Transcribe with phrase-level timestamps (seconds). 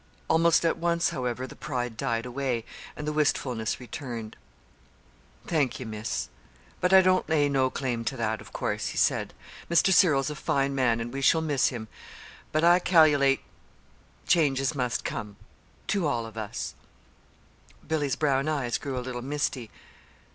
[0.27, 2.65] Almost at once, however, the pride died away,
[2.97, 4.35] and the wistfulness returned.
[5.45, 6.27] "Thank ye, Miss;
[6.79, 9.35] but I don't lay no claim to that, of course," he said.
[9.69, 9.93] "Mr.
[9.93, 11.87] Cyril's a fine man, and we shall miss him;
[12.51, 13.41] but I cal'late
[14.25, 15.35] changes must come
[15.89, 16.73] to all of us."
[17.87, 19.69] Billy's brown eyes grew a little misty.